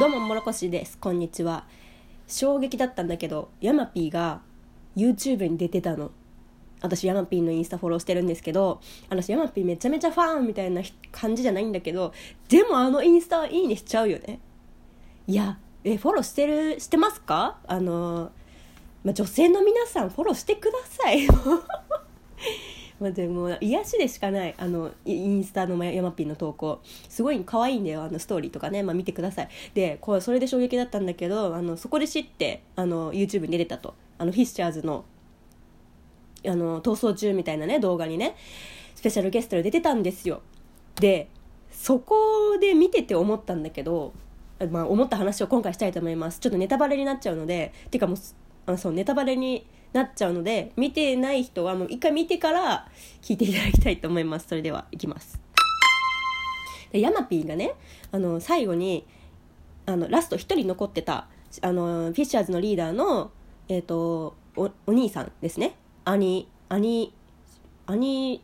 [0.00, 0.96] どうももろこしです。
[0.96, 1.66] こんにちは。
[2.26, 4.40] 衝撃だったんだけどヤマピーが
[4.96, 6.10] YouTube に出てたの。
[6.80, 10.80] 私ヤマピーのインスタフォローしてるんですけど私ヤマピーめちゃめちゃファンみたいな
[11.12, 12.14] 感じじゃないんだけど
[12.48, 14.40] でもあのインスタはいいねしちゃうよね。
[15.26, 17.58] いやえフォローしてるしてますか？
[17.66, 18.32] あの、
[19.04, 21.28] ま、女性の皆さんフォローしてください。
[23.00, 26.80] まあ、でも癒しでしかないあのインスタのヤマピーの投稿。
[27.08, 29.48] すごい可愛いんだよあのストーリーとかね、まあ、見てください。
[29.74, 33.94] でこうそれで衝撃だったんだけどあのそこで知ってあの YouTube に出てたと。
[34.18, 35.06] あのフィッシャーズの
[36.46, 38.36] あの逃走中みたいなね動画にね
[38.94, 40.42] スペシャルゲストで出てたんですよ。
[40.96, 41.28] で
[41.70, 44.12] そこで見てて思ったんだけど、
[44.70, 46.38] まあ、思った話を今回したいと思います。
[46.38, 48.16] ちょっとネタバレになっちゃうのでってかもう
[48.66, 52.88] あのそうネタバレになっちゃうので見てない人はもう一回見てから
[53.22, 54.48] 聞いていただきたいと思います。
[54.48, 55.40] それではいきます。
[56.92, 57.74] でヤマピーがね
[58.12, 59.06] あの最後に
[59.86, 61.28] あのラスト1人残ってた
[61.62, 63.32] あのフィッシャーズのリーダーの、
[63.68, 65.74] えーと、おお兄さんですね。
[66.04, 67.12] 兄兄
[67.86, 68.42] 兄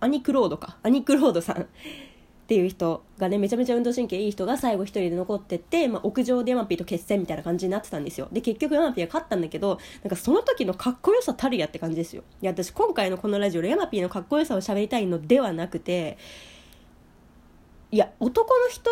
[0.00, 0.78] 兄クロードか。
[0.82, 1.66] 兄クロードさん。
[2.50, 8.26] っていう人がねめちゃめちゃ運動神経いい人が最後一人で残ってって、まあ、屋上でヤマピーと決戦みたいな感じになってたんですよ。
[8.32, 12.24] で結局ヤマピーは勝ったんだけどなんかその時のかっこよさたるやって感じですよ。
[12.42, 16.18] いや私今回のこのラジオでヤマピーのかっこよさを喋りたいのではなくて
[17.92, 18.90] いや男の人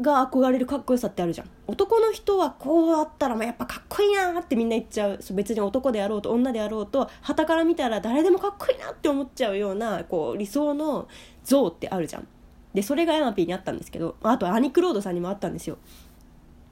[0.00, 1.50] が憧れるかっこよさってあるじゃん。
[1.66, 11.08] 男の人はこうあったらまあやっぱかっこいいなってみんな言っちゃう別に男であろうと女であろうと旗から見たら誰でもかっこいいなって思っちゃうようなこう理想の
[11.42, 12.28] 像ってあるじゃん。
[12.74, 15.78] でそれがヤマピーにあったんですけどあとアニクロードさんにもあったんですよ。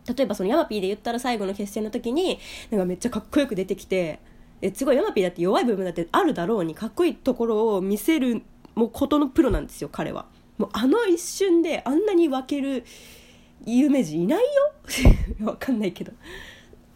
[0.06, 4.18] 例えばそのヤマピーで言ったら最後の決戦の時になんかめっちゃかっこよく出てきて
[4.60, 8.42] えすごいヤマピーだって弱い部分だってあるだろうにかっこいいところを見せる
[8.74, 10.26] もうことのプロなんですよ彼は。
[10.58, 12.84] もうあの一瞬であんなに分ける
[13.64, 14.42] 有名人いない
[15.40, 15.46] よ？
[15.46, 16.12] わかんないけど。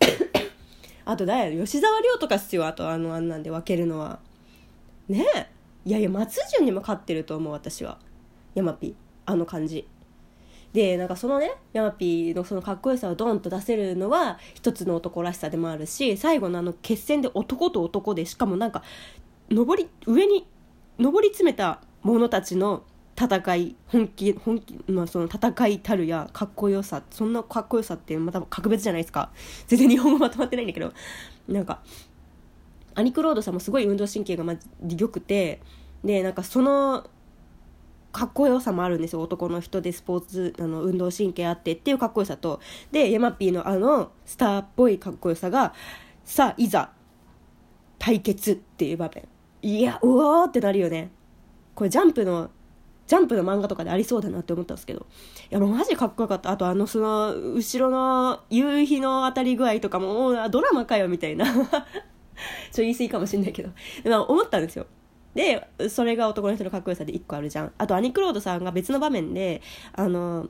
[1.04, 4.18] あと誰や吉沢亮とかっすよあとあのあんなんで分けるのは。
[5.08, 5.46] ねえ。
[5.84, 7.98] いやいや松潤にも勝ってると思う私は。
[8.56, 8.94] ヤマピー
[9.26, 9.86] あの感じ。
[10.72, 18.82] でなんかそのねヤマピーのそのかっこよさをドンと出せるのは一つの男らしさでもあるし最後のあの決戦で男と男でしかもなんか
[19.48, 20.46] 上り上に
[20.98, 22.84] 上り詰めた者たちの
[23.18, 29.30] 戦い本気本気、まあ、その戦いたるやかっこよさそんなかっこよさってまた格別じゃないですか。
[29.66, 30.92] 全然日本語まとまってないんだけど
[31.48, 31.80] なんか
[32.94, 34.54] アニクロードさんもすごい運動神経がま
[34.86, 35.60] 良くて
[36.04, 37.08] でなんかその
[38.16, 39.20] かっこよさもあるんですよ。
[39.20, 42.60] 男の人でスポーツあの運動神経あってっていうかっこよさと。
[42.90, 45.74] でヤマピーのあのスターっぽいかっこよさが
[46.24, 46.92] さあいざ
[47.98, 49.28] 対決っていう場面。
[49.60, 51.10] いやうわーってなるよね。
[51.74, 52.48] これジャンプの
[53.06, 55.04] ジャンプの漫画とかでありそうだなって思ったんですけど。
[55.50, 56.50] いやもうマジかっこよかった。
[56.50, 61.44] あとあのその後ろの夕日の当たり具合とかもドラマかよみたいな。
[62.72, 64.22] ちょ言い過ぎかもしれないけど。
[64.22, 64.86] 思ったんですよ。
[65.36, 67.72] でそれが男の人のかっこよさで1個あるじゃん。
[67.76, 69.60] あとアニクロードさんが別の場面で
[69.92, 70.48] あの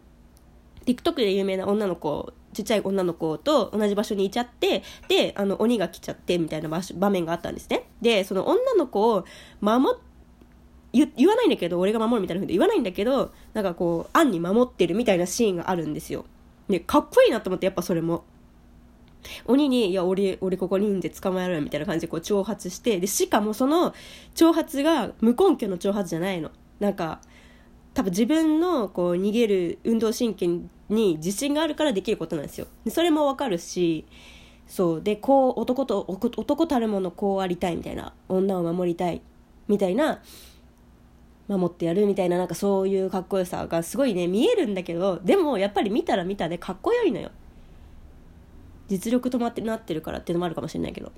[0.86, 7.88] TikTok で有名な女の子ちっちゃい女の子と同じ場所にいちゃってであの鬼が来ちゃってみたいな場場面があったんですね。
[8.00, 9.24] でその女の子を
[9.60, 9.98] 守
[10.92, 16.24] 言言わないんだけど俺が守るみたいなふうに言わないんだけどなんかこう暗に守ってるみたいなシーンがあるんですよ。
[16.68, 18.24] でかっこいいなと思ってやっぱそれも。
[19.47, 23.94] 鬼に「いや俺俺ここにいんで捕まえろよ」みたいな感じでこう挑発してでしかもその
[24.34, 26.50] 挑発が無根拠の挑発じゃないの。
[26.81, 27.20] なんか
[27.94, 30.47] 多分自分のこう逃げる運動神経
[30.91, 32.66] に自信があるからできることなんですよ。
[32.84, 34.04] でそれもわかるし
[34.66, 35.03] そう。
[35.03, 39.22] でこう男と男たるものこうありたいみたいな女を守りたい
[39.69, 40.20] みたいな
[41.48, 47.31] 守ってやるみたいななんかそういうかっこよさがすごいね見えるんだけどでもやっぱり見たら見たでかっこよいのよ。
[48.88, 51.12] 実力止まってなってるからっていうのもあるかもしれないけど、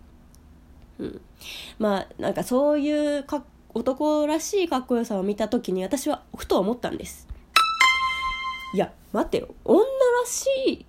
[0.98, 1.20] うん、
[1.78, 7.28] まあなんかそういうか男らしいかっこよさを見た時に私はふと思ったんです。
[8.74, 9.48] いや待ってよ。
[9.64, 9.86] 女ら
[10.26, 10.86] しい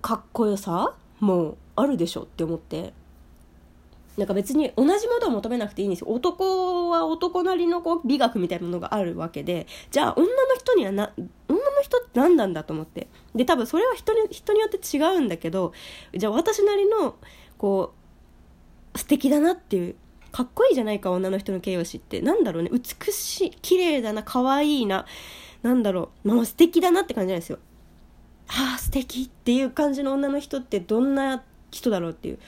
[0.00, 2.92] かっこよさもあるでしょって思って。
[4.18, 6.08] なんか別に同じものを求めなくていいんですよ。
[6.08, 11.12] 男は男なりのこう美学みたいなものがあるわけでじゃあ女の人にはな
[11.48, 13.06] 女の人って何なんだと思って。
[13.34, 15.72] で多分それは人に人によって違うんだけど
[16.16, 17.14] じゃあ私なりの
[17.58, 17.94] こ
[18.94, 19.94] う素敵だなっていう
[20.32, 22.20] かっこいいじゃないか女の人の形容詞って。
[22.20, 22.70] なんだろうね。
[22.72, 25.06] 美しい綺麗だな可愛いな。
[25.62, 26.34] なんだろう。
[26.34, 27.58] まあ素敵だなって感じなんですよ。
[28.48, 32.38] ああ素敵っていう感じの女の人ってどんな人だろうっていう。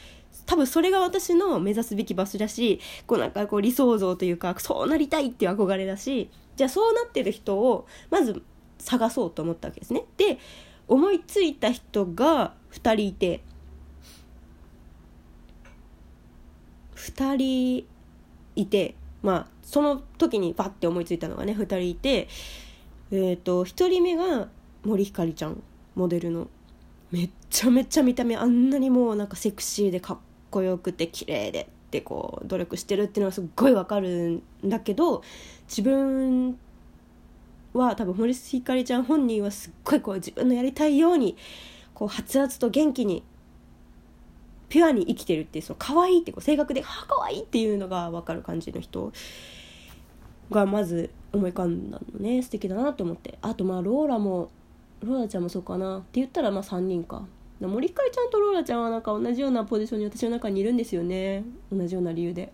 [0.50, 8.42] 多分それが私の目指すべき場所だしこうなんかこう理想像というかそうなりたいっていう憧れだしじゃあそうなってる人をまず
[8.80, 10.02] 探そうと思ったわけですね。
[10.16, 10.40] で
[10.88, 13.44] 思いついた人が2人いて
[16.96, 17.86] 2人
[18.56, 22.26] いてまあその時にパッて思いついたのがね2人いて
[23.12, 24.48] えっ、ー、と1人目が
[24.84, 25.62] 森ひかりちゃん
[25.94, 26.48] モデルの。
[27.12, 30.18] めっちゃめちゃ見た目あんなにもうなんかセクシーでかっ
[30.50, 35.22] こよくて綺麗でってこう努力してるっていうのはすっごいわかるんだけど
[35.68, 36.58] 自分
[37.72, 41.36] は多分森ひかりちゃん本人はすっごいこう自分のやりたいように
[41.94, 43.22] こうはつらつと元気に
[44.68, 49.12] ピュアに生きてるっていうその可愛いってこう性格で「はあ可愛いっていうのが分かる感じの人
[50.50, 52.42] がまず思い浮かんだのね。
[52.42, 53.38] 素敵だなと思って。
[53.42, 54.50] あとまあローラも
[55.00, 57.26] ローラちゃんもそうかなって言ったらまあ3人か。
[57.60, 61.44] 森ひかりちゃんとローラちゃんはなんか同じようなポジションに私の中にいるんですよね。
[61.70, 62.52] 同じような理由で。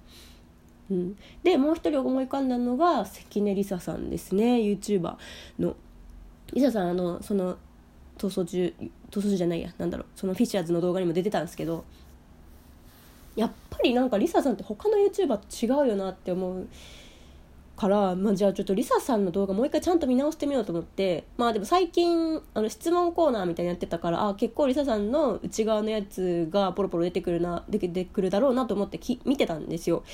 [0.91, 4.56] うん、でもう一人思い浮かんだのが関根梨沙さんですね。
[4.56, 5.17] YouTuber
[5.58, 5.76] の。
[6.53, 7.56] 梨沙さんあのその
[8.19, 8.73] 逃走中
[9.11, 9.73] 逃走中じゃないや。
[9.79, 10.06] なんだろう。
[10.14, 11.85] そのフィッシャーズの動画にも出てたんですけど
[13.37, 16.69] やっぱりなんかリサさんって他の YouTuber と違うよなって思う。
[17.76, 30.05] から、まあ、じゃあちょっとリサさんの動画もう一回ちゃんと見直してみようと思ってまあでも最近あの質問コーナーみたいにやってたからあ結構リサさんの内側のやつがポロポロ出てくるな出てくるだろうなと思ってき見てたんですよ。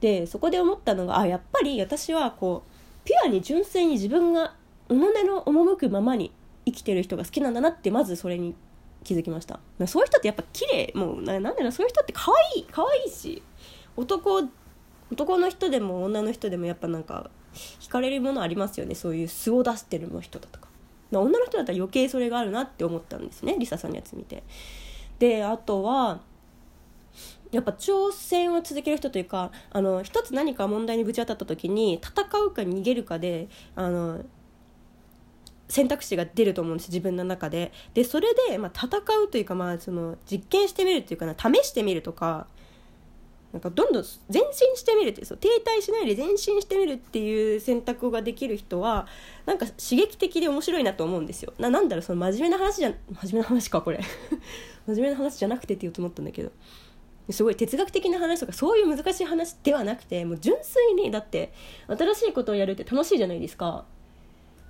[0.00, 4.54] でそこで思ったのがあやっぱり私はこうピュアに純粋に自分が
[4.88, 6.32] 己の赴くままに
[6.66, 8.54] 生きてる人が好きなんだなってまずそれに
[9.02, 9.58] 気づきました。
[9.86, 13.42] そういう人ってやっぱ綺麗もうなんだろうそういう人って可愛い可愛いし
[13.96, 14.42] 男
[15.10, 17.30] 男の人でも女の人でもやっぱなんか
[17.80, 18.94] 惹かれるものありますよね。
[18.94, 20.68] そういう素を出してる人だとか。
[21.10, 23.56] 女の人だったら余計それがあるなって思ったんですね。
[23.58, 24.42] リサさんのやつ見て。
[25.18, 26.20] であとは
[27.50, 34.22] やっぱ挑戦を続ける人というかあの一つ何か問題にぶち当たった時に戦うか逃げるかであの
[35.68, 37.72] 選択肢が出ると思うんです自分の中で。
[37.94, 42.46] でそれで、まあ、戦うというか、まあ、その実験してみるというかな試してみるとか
[43.52, 49.06] なんかどんどん前進してみるってそう停滞しないで前進してみるっていう選択ができる人は
[49.46, 51.54] なんか刺激的で面白いなと思うんですよ。
[51.58, 52.92] ななんだろうその真面目な話じゃ
[53.22, 54.00] 真面目な話かこれ。
[54.86, 56.52] 真面目な話じゃなくてって言うと思ったんだけど。
[57.30, 61.52] すごい哲学的な話とかそういう難しい話ではなくてもう純粋にだって
[61.86, 63.84] 新しいことをやるって楽しいじゃないですか。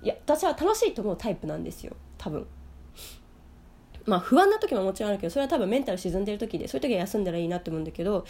[0.01, 1.95] いや私は楽しいと思うタイプなんですよ。
[2.17, 2.47] 多分。
[4.09, 8.25] まあ不安な時ももちろんあるけどそれは多分メンタル沈んでる時でそういう時は休んだらいいなって思うんだけど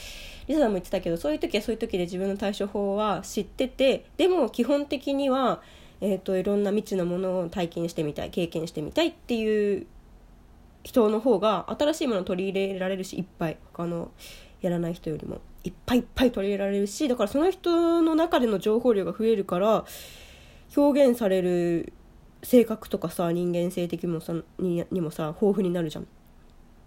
[0.47, 5.61] リサさんも言ってたけどそういう時はそういう時で自分の対処法は知っててでも基本的には、
[6.01, 9.87] えーと、いろんな未知のものを体験してみたい経験してみたいっていう
[10.83, 13.57] 人の方が新しいものを取り入れられるしいっぱい。
[13.73, 14.11] 他の
[14.61, 19.85] やらない人よりもいっぱいいっぱい取り入れられるしだからその人の中での情報量が増えるから
[20.75, 21.93] 表現される
[22.43, 26.07] 性格とかさ人間性的もさににもさ豊富になるじゃん。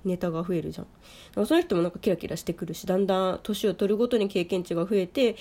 [0.05, 0.87] ネタが増えるじゃん。
[0.87, 0.91] だ
[1.35, 5.37] からその人もなんかキラキラしてくるしだんだん年を取るごとに経験値が増えて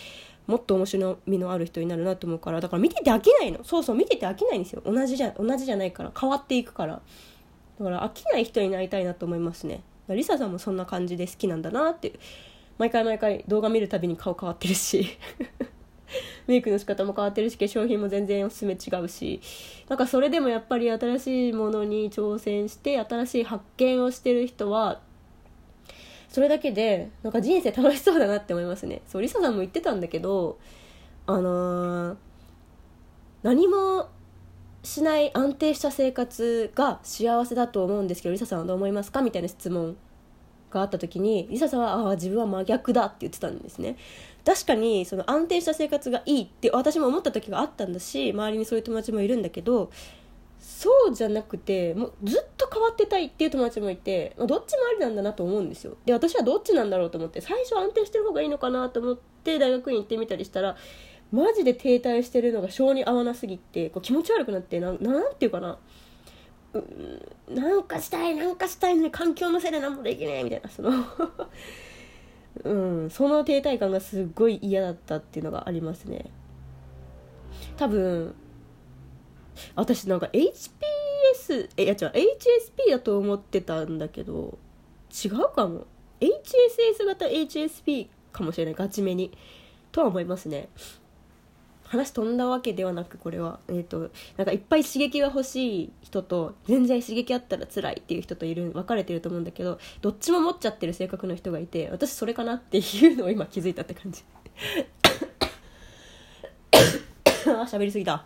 [0.46, 3.64] もっと面白みのある人になるなと思うからだから見てて飽きないの。
[3.64, 4.84] そうそう見てて飽きないんですよ。
[4.86, 7.02] 同じじゃ同じじゃないから変わっていくから。
[7.80, 9.82] だから飽きない人になりたいなと思いますね。
[10.10, 12.20] リサさんもそんな感じで好きなんだなって。
[12.78, 15.18] 毎回毎回動画見るたびに顔変わってるし。
[16.52, 19.42] メイクの仕方も変わってるし化粧品も全然おすすめ違うし。
[19.90, 25.00] なんかそれでもやっぱり新しいものに挑戦して新しい発見をしてる人は
[26.30, 29.02] それだけでなんか人生楽しそうだなって思いますね。
[29.08, 30.60] そうリサさんも言ってたんだけど
[31.26, 32.18] あのー、
[33.44, 34.10] 何も
[34.84, 39.22] しない安定した生活が幸せだと思うんですけどリサさんはどう思いますか？
[39.22, 39.96] みたいな質問。
[40.72, 43.98] があった時にリサさんはああ自分は真逆だって言ってたんですね。
[44.46, 49.92] 確かにその安定した生活がいいって私も思った時があったんだし周りにそういう友達もいるんだけど
[50.60, 55.98] そうじゃなくてもうずっと変わってたいっていう友達もいて、ま、どっちもありなんだなと思うんですよ。
[56.06, 60.76] で私はどっちなんだろうと思って最初安定してる方がいいのかなと思って大学院行ってみたりしたら
[61.32, 65.78] マジで停滞してるのが性に合わなすぎてこう気持ち悪くなってななんていうかな。
[66.74, 70.92] うんなんかしたいなんかしたいのに環境のせいで何もできねえみたいなその
[72.64, 72.74] う
[73.06, 76.32] んその停滞感がすごい嫌だったっていうのがありますね。
[77.78, 78.36] 多分
[79.76, 84.58] 私なんか HPS えいや違う HSP だと思ってたんだけど
[85.12, 85.86] 違うかも。
[86.22, 88.74] HSS 型 HSP かもしれない。
[88.76, 89.32] ガチめに。
[89.92, 90.70] とは思いますね。
[91.92, 104.24] 話飛んだわけではなくこれは、えーと、なんかいっぱい刺激が欲しい人と全然刺激あったら辛いっていう人といる分かれてると思うんだけどどっちも持っちゃってる性格の人がいて私それかなっていうのを今気づいたって感じ。
[107.46, 108.24] あ喋りすぎた。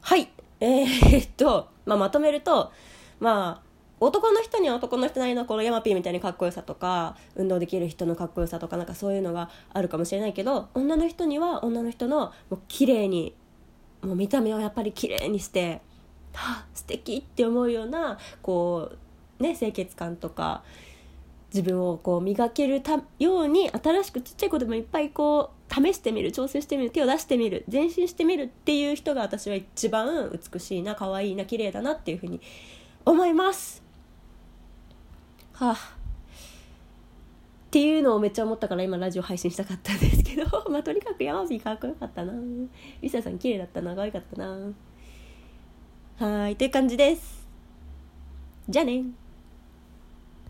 [0.00, 0.28] はい。
[0.58, 2.72] えー、っと、まあ、まとめると
[3.20, 3.65] まあ
[3.98, 13.34] 男の人には男の人なりのこのヤマピーみたいにかっこよさとか運動できる人のかっこよさとかなんかそういうのがあるかもしれないけど女の人には女の人のもう綺麗に
[14.02, 15.80] もう見た目をやっぱり綺麗にして
[16.34, 18.92] はあ素敵って思うようなこ
[19.40, 20.62] うね清潔感とか
[21.54, 32.40] 自分をこう磨けるたように新しくちっちゃい子でもいっぱいこう試してみる挑戦してみる手を出してみる前進してみるっていう人が私は一番美しいな可愛いな綺麗だなっていうふうに
[33.06, 33.85] 思います。
[35.56, 35.72] はあ。
[35.72, 42.32] っていうのをめっちゃ思ったから今ラジオ配信したかったんですけど まあとにかくヤマピーかっこよかったな。
[43.00, 44.72] リサさん綺麗だったな可愛かったな。
[46.18, 47.46] はいという感じです。
[48.68, 49.04] じゃあね。